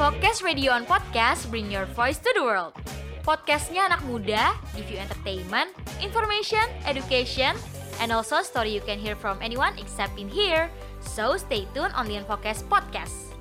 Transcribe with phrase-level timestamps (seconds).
[0.00, 2.72] Focus Radio on Podcast bring your voice to the world.
[3.20, 5.68] Podcastnya anak muda, give you entertainment,
[6.00, 7.52] information, education,
[8.00, 10.72] and also story you can hear from anyone except in here.
[11.04, 13.36] So stay tuned on the Focus Podcast.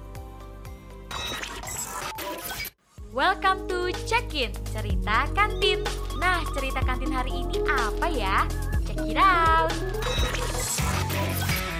[3.16, 5.88] Welcome to Check-in, cerita kantin.
[6.20, 8.44] Nah, cerita kantin hari ini apa ya?
[8.84, 9.72] Check it out.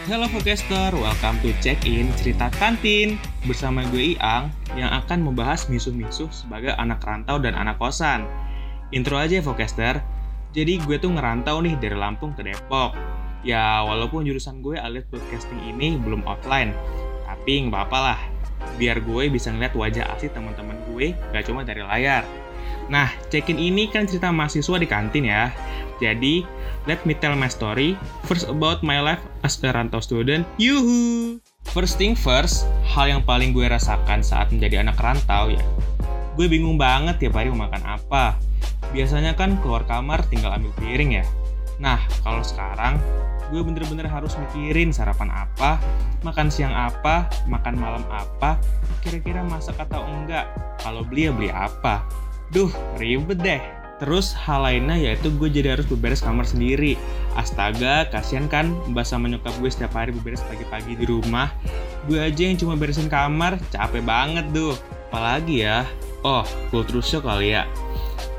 [0.10, 3.22] Halo Focaster, welcome to Check-in Cerita Kantin.
[3.46, 8.26] Bersama gue Iang yang akan membahas misuh-misuh sebagai anak rantau dan anak kosan.
[8.90, 10.02] Intro aja ya Focaster
[10.50, 12.98] Jadi gue tuh ngerantau nih dari Lampung ke Depok.
[13.46, 16.74] Ya walaupun jurusan gue alias broadcasting ini belum offline
[17.30, 18.20] Tapi nggak apa-apa lah.
[18.82, 22.26] Biar gue bisa ngeliat wajah asli teman-teman gue gak cuma dari layar.
[22.90, 25.54] Nah, check-in ini kan cerita mahasiswa di kantin ya.
[26.02, 26.42] Jadi,
[26.86, 28.00] let me tell my story.
[28.30, 30.48] First about my life as a rantau student.
[30.62, 31.40] Yuhu!
[31.70, 35.62] First thing first, hal yang paling gue rasakan saat menjadi anak rantau ya.
[36.40, 38.40] Gue bingung banget tiap hari mau makan apa.
[38.96, 41.26] Biasanya kan keluar kamar tinggal ambil piring ya.
[41.80, 43.00] Nah, kalau sekarang
[43.50, 45.82] gue bener-bener harus mikirin sarapan apa,
[46.22, 48.62] makan siang apa, makan malam apa,
[49.02, 50.46] kira-kira masak atau enggak,
[50.82, 52.06] kalau beli ya beli apa.
[52.50, 53.62] Duh, ribet deh.
[54.00, 56.96] Terus hal lainnya yaitu gue jadi harus beberes kamar sendiri.
[57.36, 61.52] Astaga, kasihan kan mbak sama nyokap gue setiap hari beberes pagi-pagi di rumah.
[62.08, 64.80] Gue aja yang cuma beresin kamar, capek banget tuh.
[65.12, 65.84] Apalagi ya,
[66.24, 67.68] oh culture shock kali ya.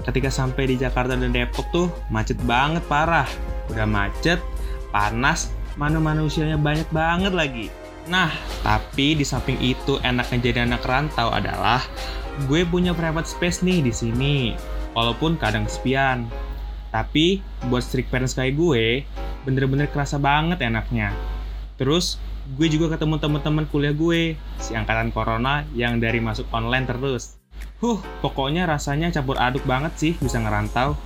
[0.09, 3.29] Ketika sampai di Jakarta dan Depok tuh macet banget parah.
[3.69, 4.41] Udah macet,
[4.89, 7.67] panas, mana manusianya banyak banget lagi.
[8.09, 8.33] Nah,
[8.65, 11.85] tapi di samping itu enaknya jadi anak rantau adalah
[12.49, 14.37] gue punya private space nih di sini
[15.01, 16.29] walaupun kadang kesepian.
[16.93, 17.41] Tapi
[17.73, 19.09] buat strict parents kayak gue,
[19.49, 21.17] bener-bener kerasa banget enaknya.
[21.81, 22.21] Terus
[22.59, 27.41] gue juga ketemu teman-teman kuliah gue, si angkatan corona yang dari masuk online terus.
[27.81, 30.99] Huh, pokoknya rasanya campur aduk banget sih bisa ngerantau.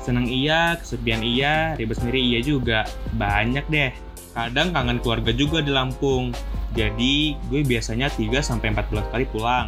[0.00, 2.88] Seneng iya, kesepian iya, ribet sendiri iya juga.
[3.12, 3.92] Banyak deh.
[4.32, 6.32] Kadang kangen keluarga juga di Lampung.
[6.72, 9.66] Jadi gue biasanya 3-4 bulan kali pulang.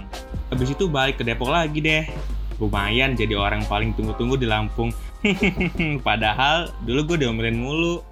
[0.48, 2.06] Habis itu balik ke Depok lagi deh
[2.60, 4.93] lumayan jadi orang paling tunggu-tunggu di Lampung.
[6.06, 8.04] Padahal dulu gue diomelin mulu.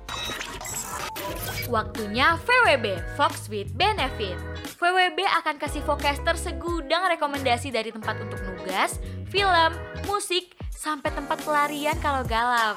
[1.68, 4.40] Waktunya VWB, Fox with Benefit.
[4.80, 8.96] VWB akan kasih Focaster segudang rekomendasi dari tempat untuk nugas,
[9.28, 9.76] film,
[10.08, 12.72] musik, sampai tempat pelarian kalau galau.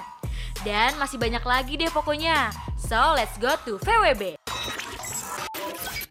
[0.66, 2.52] Dan masih banyak lagi deh pokoknya.
[2.76, 4.36] So, let's go to VWB.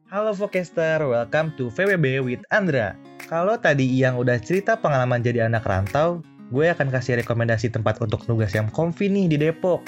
[0.10, 2.98] Halo Focaster, welcome to VWB with Andra.
[3.26, 6.22] Kalau tadi yang udah cerita pengalaman jadi anak rantau,
[6.54, 9.82] gue akan kasih rekomendasi tempat untuk nugas yang comfy nih di Depok.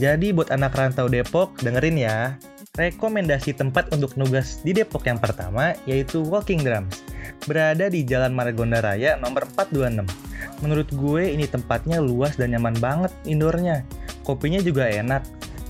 [0.00, 2.40] Jadi buat anak rantau Depok, dengerin ya.
[2.80, 7.04] Rekomendasi tempat untuk nugas di Depok yang pertama yaitu Walking Drums.
[7.44, 10.64] Berada di Jalan Margonda Raya nomor 426.
[10.64, 13.84] Menurut gue ini tempatnya luas dan nyaman banget indoornya.
[14.24, 15.20] Kopinya juga enak.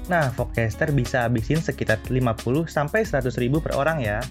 [0.06, 4.22] Nah, Vokcaster bisa habisin sekitar 50 sampai 100 ribu per orang ya.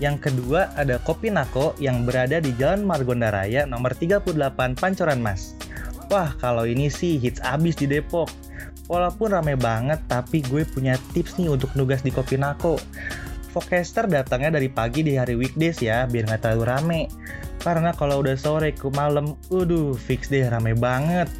[0.00, 4.32] Yang kedua ada Kopi Nako yang berada di Jalan Margonda Raya nomor 38
[4.78, 5.58] Pancoran Mas.
[6.08, 8.28] Wah, kalau ini sih hits abis di Depok.
[8.90, 12.76] Walaupun rame banget, tapi gue punya tips nih untuk nugas di Kopi Nako.
[13.52, 17.00] Focaster datangnya dari pagi di hari weekdays ya, biar nggak terlalu rame.
[17.60, 21.30] Karena kalau udah sore ke malam, waduh, fix deh rame banget.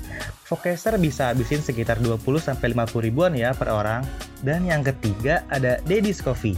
[0.47, 4.05] Focaster bisa habisin sekitar 20-50 ribuan ya per orang.
[4.45, 6.57] Dan yang ketiga ada Daddy's Coffee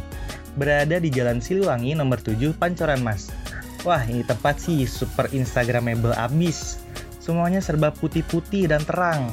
[0.54, 3.30] berada di Jalan Siliwangi nomor 7 Pancoran Mas.
[3.84, 6.80] Wah, ini tempat sih super instagramable abis.
[7.20, 9.28] Semuanya serba putih-putih dan terang.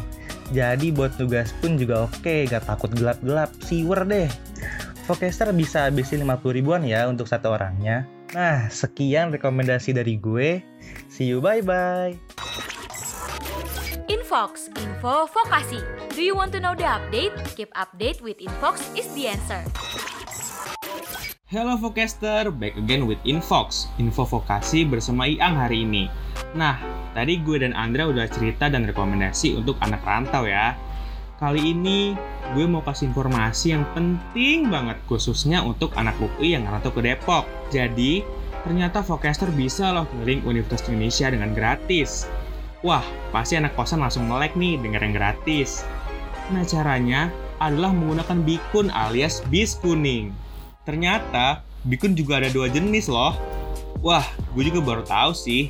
[0.51, 4.27] Jadi buat tugas pun juga oke, gak takut gelap-gelap, siwer deh.
[5.07, 8.03] Focaster bisa habisin 50 ribuan ya untuk satu orangnya.
[8.35, 10.63] Nah, sekian rekomendasi dari gue.
[11.07, 12.15] See you, bye-bye.
[14.11, 15.79] Infox, info vokasi.
[16.15, 17.35] Do you want to know the update?
[17.55, 19.63] Keep update with Infox is the answer.
[21.51, 26.07] Hello Focaster, back again with Infox, info vokasi bersama Iang hari ini.
[26.55, 26.79] Nah,
[27.11, 30.79] tadi gue dan Andra udah cerita dan rekomendasi untuk anak rantau ya.
[31.43, 32.15] Kali ini
[32.55, 37.43] gue mau kasih informasi yang penting banget khususnya untuk anak UI yang rantau ke Depok.
[37.67, 38.23] Jadi,
[38.63, 42.31] ternyata Focaster bisa loh keliling Universitas Indonesia dengan gratis.
[42.79, 43.03] Wah,
[43.35, 45.83] pasti anak kosan langsung melek nih denger yang gratis.
[46.55, 47.27] Nah, caranya
[47.59, 50.31] adalah menggunakan bikun alias bis kuning.
[50.81, 53.37] Ternyata bikun juga ada dua jenis loh.
[54.01, 54.25] Wah,
[54.57, 55.69] gue juga baru tahu sih.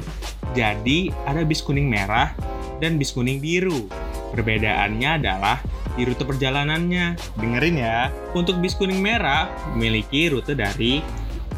[0.56, 2.32] Jadi ada bis kuning merah
[2.80, 3.92] dan bis kuning biru.
[4.32, 5.60] Perbedaannya adalah
[6.00, 7.20] di rute perjalanannya.
[7.36, 8.08] Dengerin ya.
[8.32, 11.04] Untuk bis kuning merah memiliki rute dari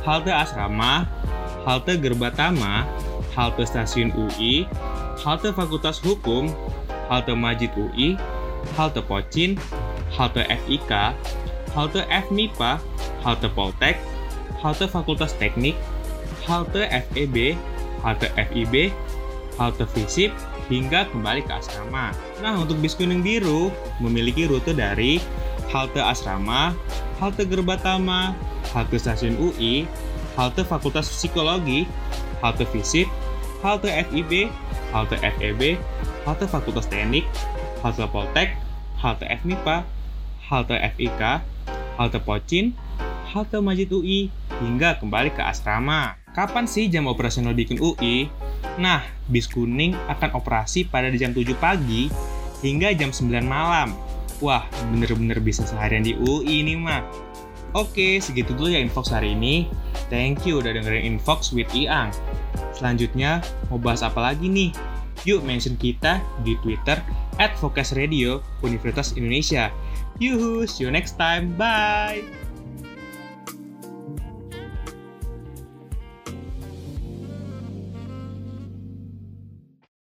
[0.02, 1.06] halte asrama,
[1.64, 2.90] halte Gerbatama,
[3.38, 4.66] halte Stasiun UI,
[5.22, 6.50] halte Fakultas Hukum,
[7.08, 8.18] halte Majid UI,
[8.74, 9.56] halte Pocin,
[10.12, 10.92] halte FIK,
[11.78, 12.82] halte FMIPA,
[13.24, 13.98] halte Poltek,
[14.60, 15.76] halte Fakultas Teknik,
[16.44, 17.56] halte FEB,
[18.04, 18.92] halte FIB,
[19.58, 20.32] halte FISIP,
[20.68, 22.12] hingga kembali ke asrama.
[22.40, 25.20] Nah, untuk bis kuning biru memiliki rute dari
[25.72, 26.76] halte asrama,
[27.20, 28.36] halte Gerbatama,
[28.76, 29.88] halte stasiun UI,
[30.36, 31.88] halte Fakultas Psikologi,
[32.44, 33.08] halte FISIP,
[33.64, 34.52] halte FIB,
[34.92, 35.80] halte FEB,
[36.28, 37.28] halte Fakultas Teknik,
[37.84, 38.56] halte Poltek,
[39.00, 39.84] halte FMIPA,
[40.48, 41.22] halte FIK,
[42.00, 42.76] halte Pocin,
[43.34, 44.30] halte Majid UI,
[44.62, 46.14] hingga kembali ke asrama.
[46.38, 48.30] Kapan sih jam operasional bikin UI?
[48.78, 52.14] Nah, bis kuning akan operasi pada jam 7 pagi
[52.62, 53.98] hingga jam 9 malam.
[54.42, 57.06] Wah, bener-bener bisa seharian di UI ini mah.
[57.74, 59.66] Oke, segitu dulu ya Infox hari ini.
[60.14, 62.14] Thank you udah dengerin Infox with Iang.
[62.74, 64.70] Selanjutnya, mau bahas apa lagi nih?
[65.26, 67.00] Yuk mention kita di Twitter
[67.42, 69.74] at Focus Radio Universitas Indonesia.
[70.22, 71.58] Yuhu, see you next time.
[71.58, 72.43] Bye!